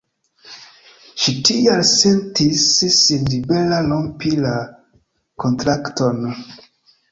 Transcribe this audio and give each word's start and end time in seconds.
Ŝi 1.23 1.33
tial 1.49 1.83
sentis 1.89 2.63
sin 2.95 3.29
libera 3.35 3.83
rompi 3.93 4.35
la 4.49 4.57
kontrakton. 5.47 6.29